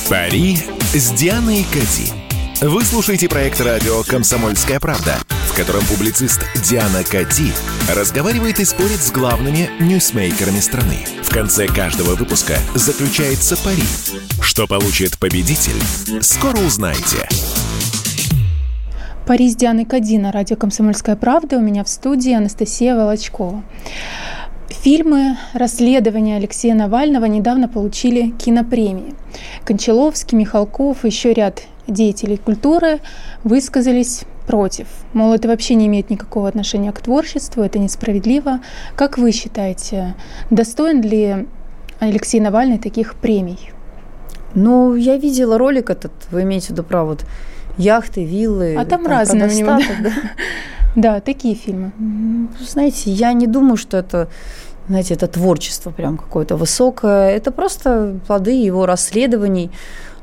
[0.09, 0.57] Пари
[0.91, 2.11] с Дианой Кати.
[2.61, 5.17] Вы слушаете проект радио «Комсомольская правда»,
[5.47, 7.51] в котором публицист Диана Кати
[7.93, 11.05] разговаривает и спорит с главными ньюсмейкерами страны.
[11.21, 13.83] В конце каждого выпуска заключается пари.
[14.41, 15.79] Что получит победитель,
[16.23, 17.29] скоро узнаете.
[19.27, 21.57] Пари с Дианой Кади на радио «Комсомольская правда».
[21.57, 23.63] У меня в студии Анастасия Волочкова.
[24.69, 29.13] Фильмы расследования Алексея Навального недавно получили кинопремии.
[29.65, 32.99] Кончаловский, Михалков, еще ряд деятелей культуры
[33.43, 34.87] высказались против.
[35.13, 38.61] Мол, это вообще не имеет никакого отношения к творчеству, это несправедливо.
[38.95, 40.15] Как вы считаете,
[40.49, 41.47] достоин ли
[41.99, 43.71] Алексей Навальный таких премий?
[44.55, 47.25] Ну, я видела ролик этот, вы имеете в виду про вот
[47.77, 48.75] яхты, виллы.
[48.75, 50.09] А там, там разные у него, да?
[50.09, 50.11] да?
[50.95, 51.91] Да, такие фильмы.
[52.59, 54.27] Знаете, я не думаю, что это
[54.89, 57.29] знаете, это творчество прям какое-то высокое.
[57.31, 59.71] Это просто плоды его расследований.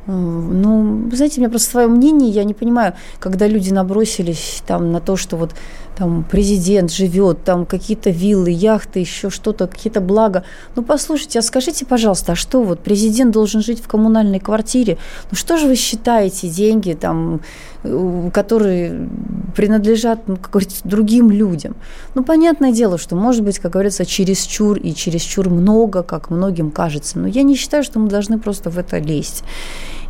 [0.06, 5.00] Ну, знаете, у меня просто свое мнение, я не понимаю, когда люди набросились там на
[5.00, 5.54] то, что вот
[5.96, 10.44] там президент живет, там какие-то виллы, яхты, еще что-то, какие-то блага.
[10.76, 14.98] Ну, послушайте, а скажите, пожалуйста, а что вот президент должен жить в коммунальной квартире?
[15.30, 17.40] Ну, что же вы считаете деньги там,
[17.82, 19.08] э, которые
[19.56, 21.74] принадлежат, ну, как говорится, другим людям?
[22.14, 27.18] Ну, понятное дело, что, может быть, как говорится, чересчур и чересчур много, как многим кажется.
[27.18, 29.42] Но я не считаю, что мы должны просто в это лезть.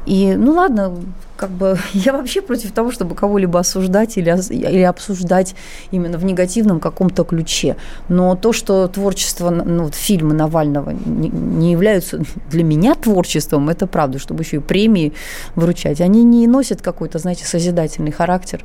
[0.07, 0.95] И, ну ладно,
[1.37, 5.55] как бы я вообще против того, чтобы кого-либо осуждать или, или обсуждать
[5.91, 7.77] именно в негативном каком-то ключе.
[8.09, 13.87] Но то, что творчество, ну, вот фильмы Навального не, не являются для меня творчеством, это
[13.87, 15.13] правда, чтобы еще и премии
[15.55, 16.01] вручать.
[16.01, 18.63] Они не носят какой-то, знаете, созидательный характер.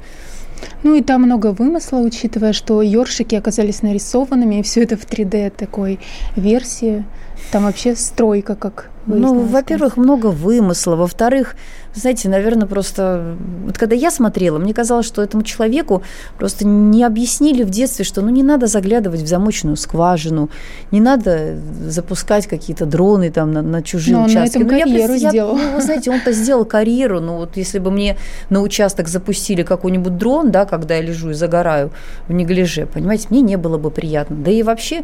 [0.83, 5.51] Ну и там много вымысла, учитывая, что ёршики оказались нарисованными, и все это в 3D
[5.51, 5.99] такой
[6.35, 7.03] версии.
[7.51, 10.95] Там вообще стройка, как Ну, во-первых, много вымысла.
[10.95, 11.55] Во-вторых,
[11.93, 13.35] знаете, наверное, просто...
[13.65, 16.03] Вот когда я смотрела, мне казалось, что этому человеку
[16.37, 20.49] просто не объяснили в детстве, что ну не надо заглядывать в замочную скважину,
[20.91, 24.57] не надо запускать какие-то дроны там на, на чужие но участки.
[24.57, 25.57] Он на этом карьеру я, сделал.
[25.57, 28.17] Я, ну, вы знаете, он-то сделал карьеру, но вот если бы мне
[28.49, 31.91] на участок запустили какой-нибудь дрон, да, когда я лежу и загораю
[32.27, 34.37] в неглиже, понимаете, мне не было бы приятно.
[34.37, 35.03] Да и вообще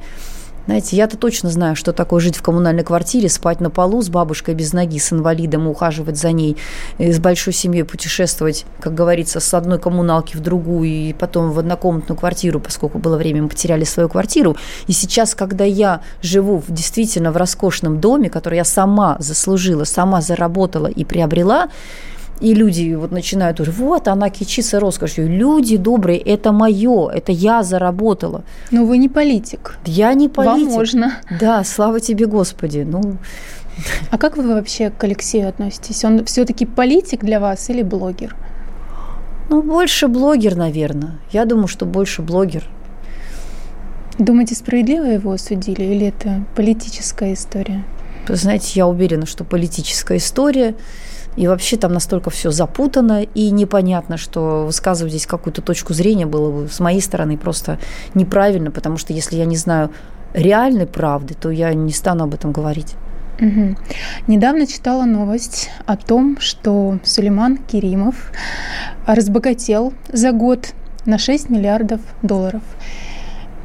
[0.68, 4.54] знаете, я-то точно знаю, что такое жить в коммунальной квартире, спать на полу с бабушкой
[4.54, 6.58] без ноги, с инвалидом, ухаживать за ней,
[7.00, 12.20] с большой семьей путешествовать, как говорится, с одной коммуналки в другую и потом в однокомнатную
[12.20, 14.58] квартиру, поскольку было время, мы потеряли свою квартиру.
[14.88, 20.20] И сейчас, когда я живу в, действительно в роскошном доме, который я сама заслужила, сама
[20.20, 21.70] заработала и приобрела,
[22.40, 25.28] и люди вот начинают уже, вот она кичится роскошью.
[25.28, 28.44] Люди добрые, это мое, это я заработала.
[28.72, 29.78] Но вы не политик.
[29.86, 30.68] Я не политик.
[30.68, 31.14] Вам можно.
[31.40, 32.86] Да, слава тебе, Господи.
[32.88, 33.18] Ну,
[34.12, 36.04] а как вы вообще к Алексею относитесь?
[36.04, 38.36] Он все-таки политик для вас или блогер?
[39.50, 41.20] Ну, больше блогер, наверное.
[41.32, 42.64] Я думаю, что больше блогер.
[44.20, 47.86] Думаете, справедливо его осудили или это политическая история?
[48.28, 50.76] Знаете, я уверена, что политическая история.
[51.38, 56.52] И вообще там настолько все запутано и непонятно, что высказывать здесь какую-то точку зрения было
[56.52, 57.80] бы с моей стороны просто
[58.16, 59.92] неправильно, потому что если я не знаю
[60.34, 62.96] реальной правды, то я не стану об этом говорить.
[63.40, 63.76] Угу.
[64.28, 68.32] Недавно читала новость о том, что Сулейман Керимов
[69.06, 70.74] разбогател за год
[71.06, 72.64] на 6 миллиардов долларов.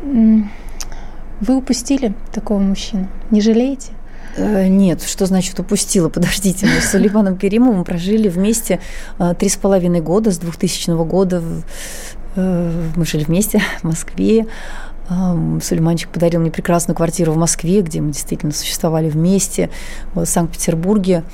[0.03, 3.09] Вы упустили такого мужчину?
[3.31, 3.93] Не жалеете?
[4.37, 6.09] Э, нет, что значит упустила?
[6.09, 8.81] Подождите, мы с Сулейманом Керимовым прожили вместе
[9.19, 11.43] э, три с половиной года, с 2000 года.
[12.37, 14.47] Э, мы жили вместе в Москве.
[15.63, 19.69] Сулейманчик подарил мне прекрасную квартиру в Москве, где мы действительно существовали вместе,
[20.15, 21.25] в Санкт-Петербурге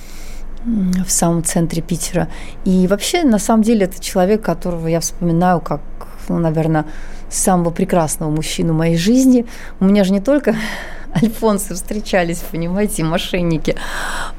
[0.64, 2.28] в самом центре Питера.
[2.64, 5.80] И вообще, на самом деле, это человек, которого я вспоминаю как,
[6.28, 6.86] ну, наверное,
[7.30, 9.46] самого прекрасного мужчину моей жизни.
[9.78, 10.56] У меня же не только
[11.14, 13.76] альфонсы встречались, понимаете, мошенники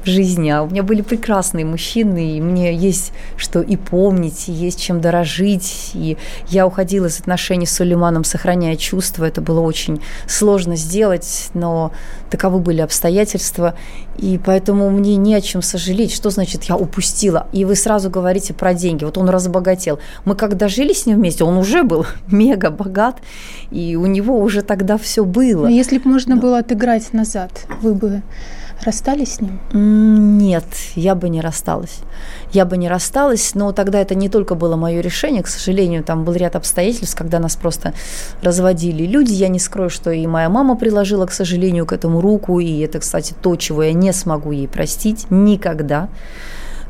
[0.02, 0.50] в жизни.
[0.50, 5.00] А у меня были прекрасные мужчины, и мне есть что и помнить, и есть чем
[5.00, 5.90] дорожить.
[5.94, 6.16] И
[6.48, 9.24] я уходила из отношений с Сулейманом, сохраняя чувства.
[9.24, 11.92] Это было очень сложно сделать, но
[12.30, 13.74] таковы были обстоятельства.
[14.18, 16.12] И поэтому мне не о чем сожалеть.
[16.12, 17.46] Что значит я упустила?
[17.52, 19.04] И вы сразу говорите про деньги.
[19.04, 19.98] Вот он разбогател.
[20.24, 23.16] Мы когда жили с ним вместе, он уже был мега богат,
[23.70, 25.64] и у него уже тогда все было.
[25.64, 26.40] Но если бы можно Но...
[26.40, 28.22] было отыграть назад, вы бы
[28.84, 29.60] расстались с ним?
[29.72, 31.98] Нет, я бы не рассталась.
[32.52, 36.24] Я бы не рассталась, но тогда это не только было мое решение, к сожалению, там
[36.24, 37.94] был ряд обстоятельств, когда нас просто
[38.42, 39.32] разводили люди.
[39.32, 43.00] Я не скрою, что и моя мама приложила, к сожалению, к этому руку, и это,
[43.00, 46.08] кстати, то, чего я не смогу ей простить никогда.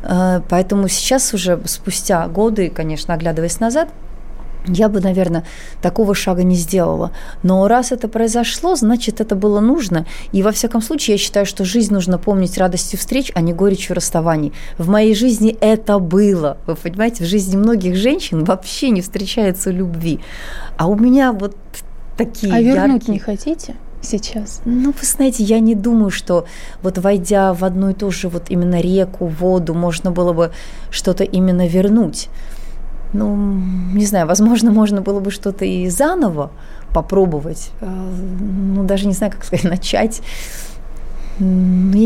[0.03, 3.89] Э, поэтому сейчас уже спустя годы, конечно, оглядываясь назад,
[4.67, 5.45] я бы, наверное,
[5.83, 7.13] такого шага не сделала.
[7.43, 10.07] Но раз это произошло, значит, это было нужно.
[10.33, 13.97] И во всяком случае, я считаю, что жизнь нужно помнить радостью встреч, а не горечью
[13.97, 14.53] расставаний.
[14.79, 16.59] В моей жизни это было.
[16.67, 20.21] Вы понимаете, в жизни многих женщин вообще не встречается любви.
[20.77, 21.57] А у меня вот
[22.17, 23.13] такие А вернуть яркие...
[23.13, 23.75] не хотите?
[24.03, 24.63] сейчас?
[24.65, 26.47] Ну, вы знаете, я не думаю, что
[26.83, 30.53] вот войдя в одну и ту же вот именно реку, воду, можно было бы
[30.91, 32.31] что-то именно вернуть
[33.13, 33.37] ну,
[33.93, 36.51] не знаю, возможно, можно было бы что-то и заново
[36.93, 40.23] попробовать, э, ну, даже не знаю, как сказать, начать.
[41.41, 41.47] Я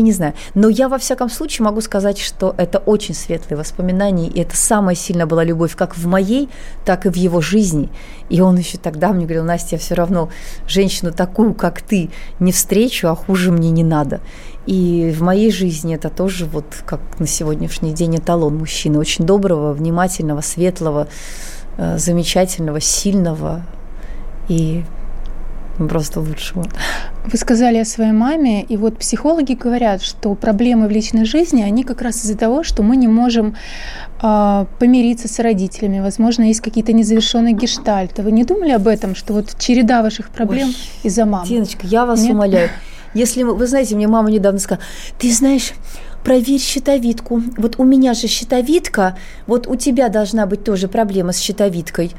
[0.01, 0.33] не знаю.
[0.53, 4.95] Но я, во всяком случае, могу сказать, что это очень светлые воспоминания, и это самая
[4.95, 6.47] сильная была любовь как в моей,
[6.85, 7.89] так и в его жизни.
[8.29, 10.29] И он еще тогда мне говорил, Настя, я все равно
[10.67, 14.21] женщину такую, как ты, не встречу, а хуже мне не надо.
[14.65, 18.97] И в моей жизни это тоже вот как на сегодняшний день эталон мужчины.
[18.99, 21.07] Очень доброго, внимательного, светлого,
[21.77, 23.63] э, замечательного, сильного
[24.49, 24.83] и
[25.77, 26.65] просто лучшего.
[27.25, 31.83] Вы сказали о своей маме, и вот психологи говорят, что проблемы в личной жизни, они
[31.83, 33.55] как раз из-за того, что мы не можем
[34.21, 35.99] э, помириться с родителями.
[35.99, 38.21] Возможно, есть какие-то незавершенные гештальты.
[38.21, 40.73] Вы не думали об этом, что вот череда ваших проблем
[41.03, 41.47] из-за мамы?
[41.47, 42.33] Диночка, я вас Нет?
[42.33, 42.69] умоляю.
[43.15, 44.85] Если, вы знаете, мне мама недавно сказала,
[45.17, 45.71] ты знаешь,
[46.23, 47.41] проверь щитовидку.
[47.57, 52.11] Вот у меня же щитовидка, вот у тебя должна быть тоже проблема с щитовидкой.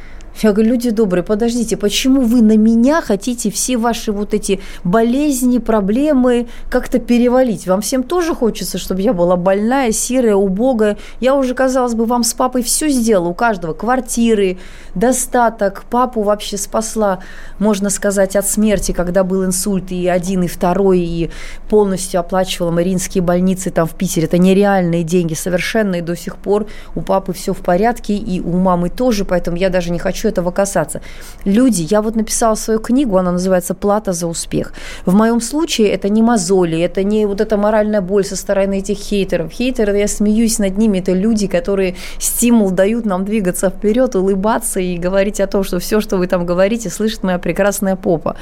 [0.43, 5.59] Я говорю, люди добрые, подождите, почему вы на меня хотите все ваши вот эти болезни,
[5.59, 7.67] проблемы как-то перевалить?
[7.67, 10.99] Вам всем тоже хочется, чтобы я была больная, серая, убогая.
[11.21, 13.29] Я уже, казалось бы, вам с папой все сделала.
[13.29, 14.59] У каждого квартиры,
[14.95, 15.85] достаток.
[15.89, 17.21] Папу вообще спасла,
[17.59, 21.31] можно сказать, от смерти, когда был инсульт и один, и второй, и
[21.71, 24.27] полностью оплачивала маринские больницы там в Питере.
[24.27, 28.53] Это нереальные деньги совершенно, и до сих пор у папы все в порядке, и у
[28.53, 31.01] мамы тоже, поэтому я даже не хочу этого касаться.
[31.45, 34.73] Люди, я вот написала свою книгу, она называется «Плата за успех».
[35.05, 38.99] В моем случае это не мозоли, это не вот эта моральная боль со стороны этих
[38.99, 39.53] хейтеров.
[39.53, 44.97] Хейтеры, я смеюсь над ними, это люди, которые стимул дают нам двигаться вперед, улыбаться и
[44.97, 48.37] говорить о том, что все, что вы там говорите, слышит моя прекрасная попа.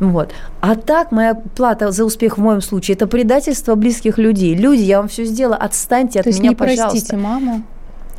[0.00, 0.30] Вот.
[0.60, 4.54] А так моя плата за успех в моем случае– это предательство близких людей.
[4.54, 6.90] Люди, я вам все сделала, отстаньте от То есть меня, пожалуйста.
[6.90, 7.62] простите маму?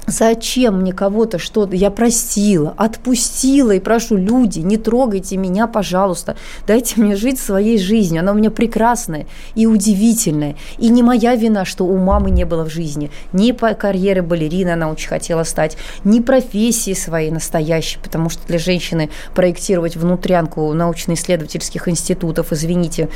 [0.09, 1.75] Зачем мне кого-то что-то?
[1.75, 6.37] Я простила, отпустила и прошу, люди, не трогайте меня, пожалуйста.
[6.65, 8.21] Дайте мне жить своей жизнью.
[8.21, 10.55] Она у меня прекрасная и удивительная.
[10.77, 13.11] И не моя вина, что у мамы не было в жизни.
[13.33, 18.59] Ни по карьере балерины она очень хотела стать, ни профессии своей настоящей, потому что для
[18.59, 23.09] женщины проектировать внутрянку научно-исследовательских институтов, извините,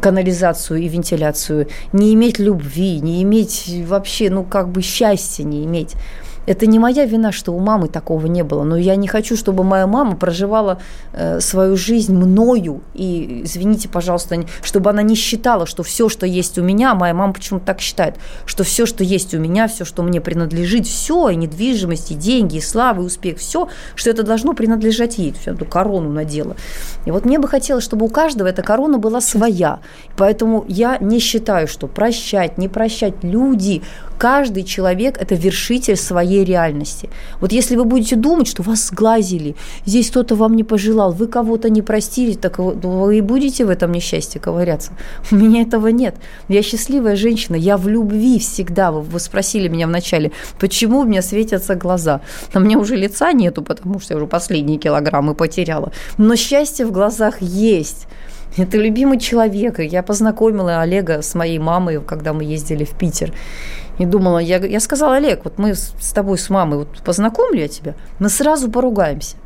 [0.00, 5.96] канализацию и вентиляцию, не иметь любви, не иметь вообще, ну, как бы счастья не иметь.
[6.46, 9.64] Это не моя вина, что у мамы такого не было, но я не хочу, чтобы
[9.64, 10.78] моя мама проживала
[11.12, 16.58] э, свою жизнь мною, и, извините, пожалуйста, чтобы она не считала, что все, что есть
[16.58, 20.02] у меня, моя мама почему-то так считает, что все, что есть у меня, все, что
[20.02, 24.52] мне принадлежит, все, и недвижимость, и деньги, и слава, и успех, все, что это должно
[24.52, 26.56] принадлежать ей, всю эту корону надела.
[27.06, 29.80] И вот мне бы хотелось, чтобы у каждого эта корона была своя,
[30.16, 33.82] поэтому я не считаю, что прощать, не прощать люди,
[34.24, 37.10] каждый человек– это вершитель своей реальности.
[37.40, 41.68] Вот если вы будете думать, что вас сглазили, здесь кто-то вам не пожелал, вы кого-то
[41.68, 44.92] не простили, так вы и будете в этом несчастье ковыряться.
[45.30, 46.14] У меня этого нет.
[46.48, 48.92] Я счастливая женщина, я в любви всегда.
[48.92, 52.22] Вы, вы спросили меня вначале, почему у меня светятся глаза.
[52.54, 55.92] На мне уже лица нету, потому что я уже последние килограммы потеряла.
[56.16, 58.06] Но счастье в глазах есть.
[58.56, 59.80] Это любимый человек.
[59.80, 63.32] Я познакомила Олега с моей мамой, когда мы ездили в Питер
[63.98, 67.68] и думала, я, я сказала, Олег, вот мы с тобой, с мамой, вот познакомлю я
[67.68, 69.36] тебя, мы сразу поругаемся.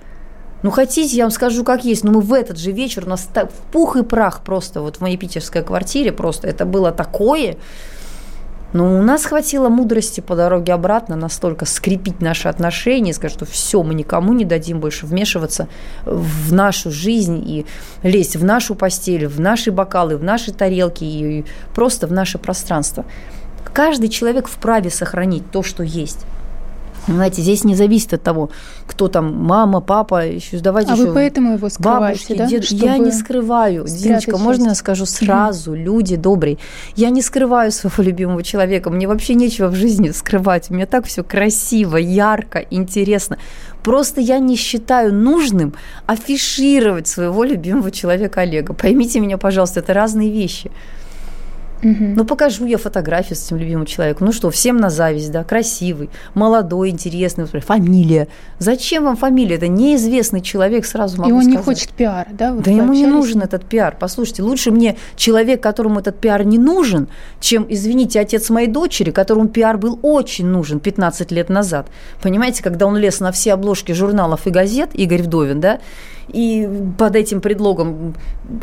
[0.62, 3.28] Ну, хотите, я вам скажу, как есть, но мы в этот же вечер, у нас
[3.32, 7.56] так, в пух и прах просто, вот в моей питерской квартире просто, это было такое,
[8.72, 13.82] но у нас хватило мудрости по дороге обратно настолько скрепить наши отношения, сказать, что все,
[13.82, 15.68] мы никому не дадим больше вмешиваться
[16.04, 17.66] в нашу жизнь и
[18.02, 23.04] лезть в нашу постель, в наши бокалы, в наши тарелки и просто в наше пространство.
[23.72, 26.26] Каждый человек вправе сохранить то, что есть.
[27.14, 28.50] Знаете, здесь не зависит от того,
[28.86, 32.46] кто там, мама, папа, еще давайте а еще вы поэтому его скрываете, бабушки, да?
[32.46, 32.64] дед...
[32.70, 33.86] Я не скрываю.
[33.86, 36.58] Диночка, можно я скажу сразу, люди добрые.
[36.96, 38.90] Я не скрываю своего любимого человека.
[38.90, 40.70] Мне вообще нечего в жизни скрывать.
[40.70, 43.38] У меня так все красиво, ярко, интересно.
[43.82, 45.74] Просто я не считаю нужным
[46.06, 48.74] афишировать своего любимого человека Олега.
[48.74, 50.70] Поймите меня, пожалуйста, это разные вещи.
[51.82, 52.14] Угу.
[52.16, 54.26] Ну, покажу я фотографию с этим любимым человеком.
[54.26, 58.28] Ну что, всем на зависть, да, красивый, молодой, интересный, фамилия.
[58.58, 59.56] Зачем вам фамилия?
[59.56, 61.58] Это неизвестный человек, сразу могу И он сказать.
[61.58, 62.52] не хочет пиара, да?
[62.52, 63.96] да ему не нужен этот пиар.
[63.98, 67.08] Послушайте, лучше мне человек, которому этот пиар не нужен,
[67.40, 71.88] чем, извините, отец моей дочери, которому пиар был очень нужен 15 лет назад.
[72.22, 75.78] Понимаете, когда он лез на все обложки журналов и газет, Игорь Вдовин, да,
[76.28, 78.14] и под этим предлогом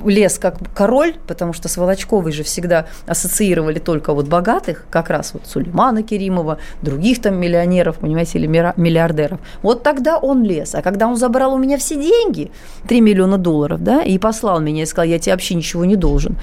[0.06, 5.34] лез как король, потому что с Волочковой же всегда ассоциировали только вот богатых, как раз
[5.34, 9.40] вот Сулеймана Керимова, других там миллионеров, понимаете, или миллиардеров.
[9.62, 10.76] Вот тогда он лез.
[10.76, 12.52] А когда он забрал у меня все деньги,
[12.88, 16.38] 3 миллиона долларов, да, и послал меня и сказал, я тебе вообще ничего не должен,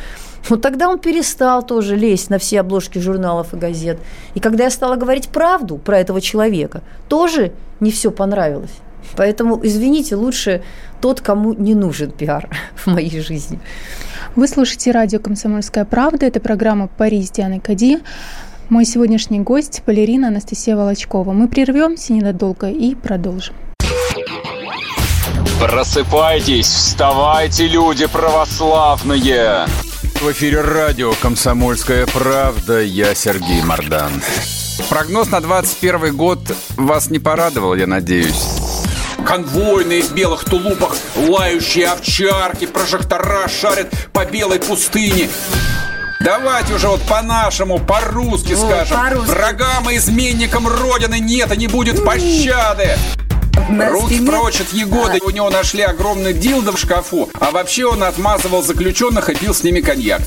[0.49, 3.99] вот тогда он перестал тоже лезть на все обложки журналов и газет.
[4.35, 8.73] И когда я стала говорить правду про этого человека, тоже не все понравилось.
[9.17, 10.63] Поэтому, извините, лучше
[11.01, 13.61] тот, кому не нужен пиар в моей жизни.
[14.37, 16.27] Вы слушаете радио «Комсомольская правда».
[16.27, 17.99] Это программа «Пари с Дианой Кади».
[18.69, 21.33] Мой сегодняшний гость– балерина Анастасия Волочкова.
[21.33, 23.55] Мы прервемся ненадолго и продолжим.
[25.61, 29.67] Просыпайтесь, вставайте, люди православные!
[30.21, 32.81] В эфире радио «Комсомольская правда».
[32.81, 34.13] Я Сергей Мордан.
[34.89, 36.39] Прогноз на 21 год
[36.77, 38.82] вас не порадовал, я надеюсь.
[39.27, 45.29] Конвойные в белых тулупах, лающие овчарки, прожектора шарят по белой пустыне.
[46.21, 48.97] Давайте уже вот по-нашему, по-русски скажем.
[48.97, 49.31] По-русски.
[49.31, 52.97] Врагам и изменникам Родины нет и не будет пощады.
[53.69, 55.19] Руки прочь от Егоды.
[55.25, 57.29] У него нашли огромный дилдо в шкафу.
[57.41, 60.23] А вообще он отмазывал заключенных и пил с ними коньяк.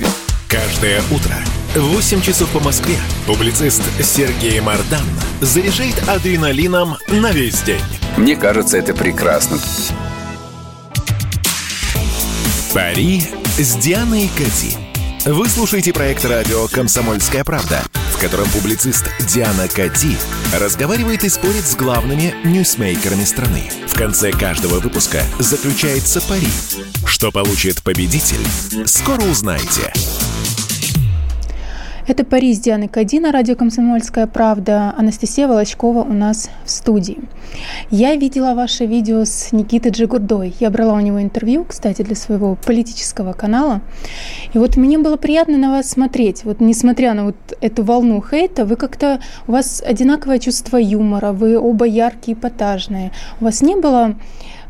[0.50, 1.36] Каждое утро
[1.76, 5.06] в 8 часов по Москве публицист Сергей Мардан
[5.42, 7.82] заряжает адреналином на весь день.
[8.18, 9.60] Мне кажется, это прекрасно.
[12.74, 13.22] Пари
[13.58, 14.78] с Дианой Кати.
[15.26, 17.82] Вы слушаете проект радио «Комсомольская правда»,
[18.14, 20.16] в котором публицист Диана Кати
[20.58, 23.70] разговаривает и спорит с главными ньюсмейкерами страны.
[23.88, 26.48] В конце каждого выпуска заключается пари.
[27.06, 28.46] Что получит победитель,
[28.86, 29.92] скоро узнаете.
[32.08, 34.94] Это «Пари с Дианой Кади» на радио «Комсомольская правда».
[34.96, 37.18] Анастасия Волочкова у нас в студии.
[37.90, 40.54] Я видела ваше видео с Никитой Джигурдой.
[40.60, 43.82] Я брала у него интервью, кстати, для своего политического канала.
[44.54, 46.46] И вот мне было приятно на вас смотреть.
[46.46, 49.20] Вот несмотря на вот эту волну хейта, вы как-то...
[49.48, 53.14] У вас одинаковое чувство юмора, вы оба яркие, эпатажные.
[53.42, 54.14] У вас не было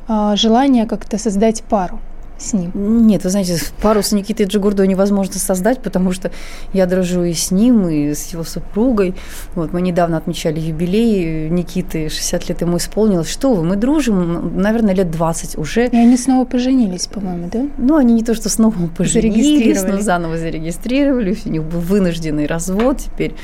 [0.07, 1.99] а, желания как-то создать пару?
[2.37, 2.71] С ним?
[3.07, 6.31] Нет, вы знаете, пару с Никитой Джигурдой невозможно создать, потому что
[6.73, 9.15] я дружу и с ним, и с его супругой.
[9.55, 13.29] Вот, мы недавно отмечали юбилей Никиты, 60 лет ему исполнилось.
[13.29, 15.87] Что вы, мы дружим, наверное, лет 20 уже.
[15.87, 17.65] И они снова поженились, по-моему, да?
[17.77, 22.99] Ну, они не то, что снова поженились, но заново зарегистрировались, у них был вынужденный развод,
[22.99, 23.35] теперь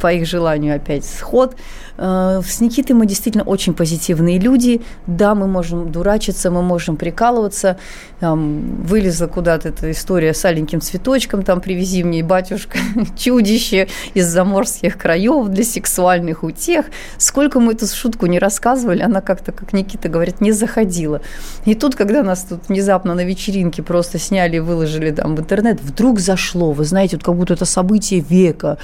[0.00, 1.56] по их желанию опять сход.
[1.98, 4.82] Э, с Никитой мы действительно очень позитивные люди.
[5.06, 7.78] Да, мы можем дурачиться, мы можем прикалываться.
[8.20, 12.78] Там, вылезла куда-то эта история с аленьким цветочком, там привези мне, батюшка,
[13.16, 16.86] чудище из заморских краев для сексуальных утех.
[17.18, 21.20] Сколько мы эту шутку не рассказывали, она как-то, как Никита говорит, не заходила.
[21.64, 25.80] И тут, когда нас тут внезапно на вечеринке просто сняли и выложили там в интернет,
[25.80, 28.78] вдруг зашло, вы знаете, вот как будто это событие века.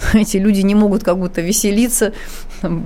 [0.14, 2.12] Эти люди не могут как будто веселиться,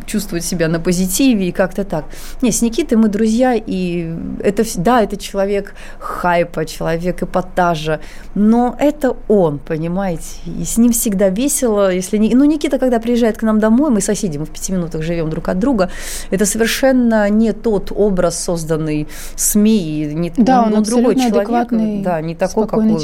[0.07, 2.05] чувствовать себя на позитиве и как-то так.
[2.43, 4.13] Не, с Никитой мы друзья, и
[4.43, 8.01] это, да, это человек хайпа, человек эпатажа,
[8.35, 12.35] но это он, понимаете, и с ним всегда весело, если не...
[12.35, 15.49] Ну, Никита, когда приезжает к нам домой, мы соседи, мы в пяти минутах живем друг
[15.49, 15.91] от друга,
[16.31, 21.69] это совершенно не тот образ, созданный СМИ, не, да, он, он, другой человек,
[22.03, 22.99] да, не такой, как он,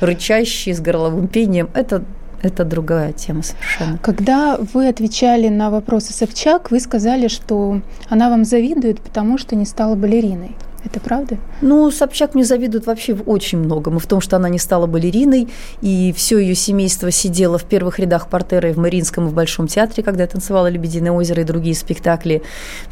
[0.00, 2.04] рычащий, с горловым пением, это
[2.42, 3.98] это другая тема совершенно.
[3.98, 9.64] Когда вы отвечали на вопросы Собчак, вы сказали, что она вам завидует, потому что не
[9.64, 10.56] стала балериной.
[10.90, 11.36] Это правда?
[11.60, 13.98] Ну, Собчак мне завидует вообще в очень многом.
[13.98, 15.48] И в том, что она не стала балериной,
[15.82, 19.66] и все ее семейство сидело в первых рядах портера и в Мариинском, и в Большом
[19.66, 22.42] театре, когда я танцевала «Лебединое озеро» и другие спектакли.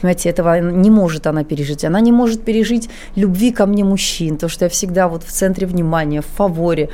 [0.00, 1.84] Понимаете, этого не может она пережить.
[1.84, 5.66] Она не может пережить любви ко мне мужчин, то, что я всегда вот в центре
[5.66, 6.90] внимания, в фаворе.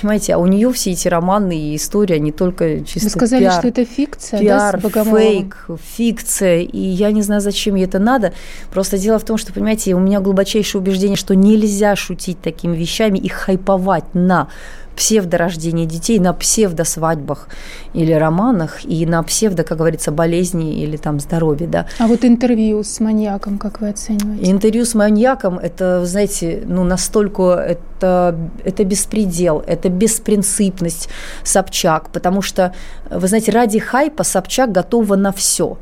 [0.00, 3.58] Понимаете, а у нее все эти романы и истории, они только чисто Вы сказали, пиар,
[3.58, 8.34] что это фикция, пиар, да, фейк, фикция, и я не знаю, зачем ей это надо.
[8.70, 13.18] Просто дело в том, что, понимаете, у меня глубочайшее убеждение, что нельзя шутить такими вещами
[13.18, 14.48] и хайповать на
[14.96, 17.48] псевдорождение детей, на псевдосвадьбах
[17.94, 21.86] или романах и на псевдо, как говорится, болезни или там здоровье, да.
[21.98, 24.50] А вот интервью с маньяком, как вы оцениваете?
[24.50, 31.08] Интервью с маньяком, это, знаете, ну настолько это, это беспредел, это беспринципность
[31.44, 32.74] Собчак, потому что,
[33.10, 35.78] вы знаете, ради хайпа Собчак готова на все,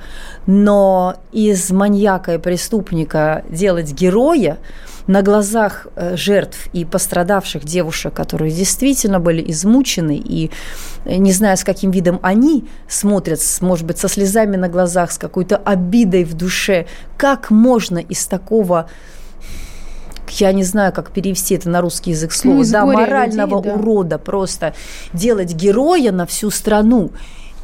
[0.47, 4.59] но из маньяка и преступника делать героя,
[5.07, 10.51] на глазах э, жертв и пострадавших девушек, которые действительно были измучены, и
[11.05, 15.19] э, не знаю, с каким видом они смотрят, может быть, со слезами на глазах, с
[15.19, 16.87] какой-то обидой в душе,
[17.17, 18.89] как можно из такого
[20.39, 23.79] я не знаю, как перевести это на русский язык слово, ну, да, морального людей, да.
[23.79, 24.75] урода просто
[25.13, 27.11] делать героя на всю страну.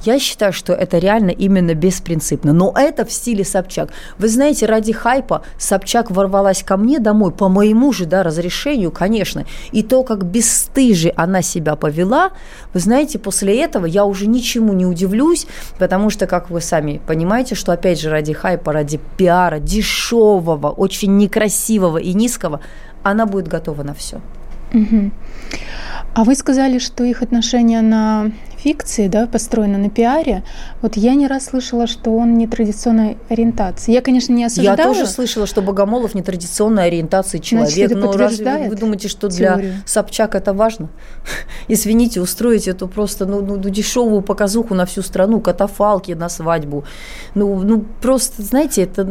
[0.07, 2.52] Я считаю, что это реально именно беспринципно.
[2.52, 3.90] Но это в стиле Собчак.
[4.18, 9.44] Вы знаете, ради хайпа Собчак ворвалась ко мне домой по моему же да, разрешению, конечно.
[9.72, 12.30] И то, как бесстыже она себя повела,
[12.72, 17.57] вы знаете, после этого я уже ничему не удивлюсь, потому что, как вы сами понимаете,
[17.57, 22.61] что опять же ради хайпа, ради пиара, дешевого, очень некрасивого и низкого,
[23.02, 24.20] она будет готова на все.
[26.14, 28.30] А вы сказали, что их отношения на
[28.67, 30.43] фикции, да, построена на пиаре.
[30.83, 33.93] Вот я не раз слышала, что он не традиционной ориентации.
[33.93, 34.77] Я, конечно, не осуждаю.
[34.77, 37.71] Я тоже слышала, что Богомолов не традиционной ориентации человек.
[37.71, 39.71] Значит, это Но разве вы думаете, что теорию.
[39.71, 40.89] для Собчак это важно?
[41.69, 46.85] Извините, устроить эту просто ну, ну, ну, дешевую показуху на всю страну, катафалки на свадьбу.
[47.37, 49.05] Ну, ну просто, знаете, это,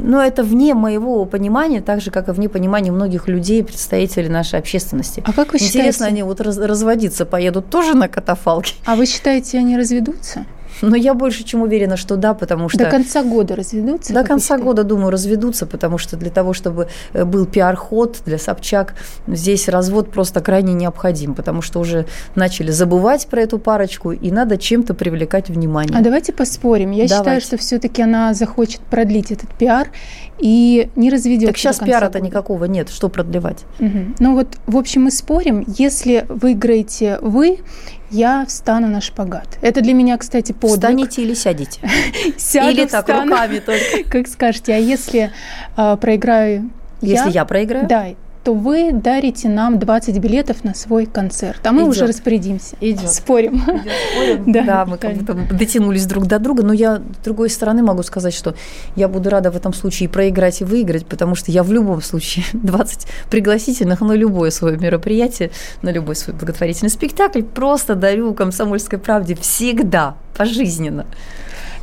[0.00, 4.58] ну, это вне моего понимания, так же, как и вне понимания многих людей, представителей нашей
[4.58, 5.22] общественности.
[5.24, 6.04] А как вы Интересно, считаете?
[6.06, 8.63] они вот раз, разводиться поедут тоже на катафалке?
[8.84, 10.46] А вы считаете, они разведутся?
[10.82, 12.78] Но я больше чем уверена, что да, потому что...
[12.78, 14.12] До конца года разведутся?
[14.12, 18.94] До конца года, думаю, разведутся, потому что для того, чтобы э, был пиар-ход для Собчак,
[19.26, 24.58] здесь развод просто крайне необходим, потому что уже начали забывать про эту парочку, и надо
[24.58, 25.96] чем-то привлекать внимание.
[25.98, 26.90] А давайте поспорим.
[26.90, 27.14] Я давайте.
[27.14, 29.88] считаю, что все-таки она захочет продлить этот пиар
[30.38, 31.48] и не разведет.
[31.48, 33.64] Так сейчас пиара-то никакого нет, что продлевать?
[33.78, 33.98] Угу.
[34.18, 35.64] Ну вот, в общем, мы спорим.
[35.66, 37.58] Если выиграете вы,
[38.14, 39.58] я встану на шпагат.
[39.60, 40.78] Это для меня, кстати, подвиг.
[40.78, 41.80] Встанете или сядете?
[42.38, 44.08] Сяду, или так, встану, руками только.
[44.08, 44.74] Как скажете.
[44.74, 45.32] А если
[45.76, 47.86] э, проиграю Если я, я проиграю?
[47.88, 48.06] Да,
[48.44, 51.66] то вы дарите нам 20 билетов на свой концерт.
[51.66, 51.90] А мы Идет.
[51.92, 52.76] уже распорядимся.
[52.80, 53.10] Идет.
[53.10, 53.56] Спорим.
[53.56, 53.92] Идет.
[54.12, 54.44] Спорим?
[54.54, 56.62] Да, да, мы как будто дотянулись друг до друга.
[56.62, 58.54] Но я, с другой стороны, могу сказать, что
[58.96, 62.44] я буду рада в этом случае проиграть и выиграть, потому что я в любом случае
[62.52, 69.34] 20 пригласительных на любое свое мероприятие, на любой свой благотворительный спектакль просто дарю комсомольской правде
[69.34, 71.06] всегда, пожизненно.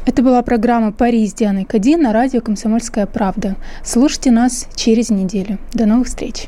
[0.05, 3.55] Это была программа «Пари с Дианой Кади» на радио «Комсомольская правда».
[3.85, 5.59] Слушайте нас через неделю.
[5.73, 6.47] До новых встреч.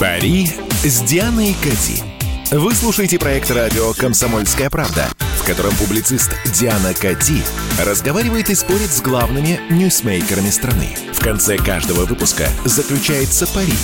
[0.00, 0.50] «Пари
[0.82, 2.02] с Дианой Кади».
[2.50, 5.08] Вы слушаете проект радио «Комсомольская правда»,
[5.42, 7.42] в котором публицист Диана Кати
[7.84, 10.88] разговаривает и спорит с главными ньюсмейкерами страны.
[11.12, 13.74] В конце каждого выпуска заключается пари.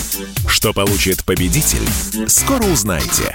[0.46, 1.86] Что получит победитель,
[2.28, 3.34] скоро узнаете.